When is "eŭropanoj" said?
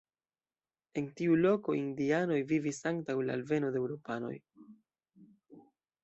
3.83-4.33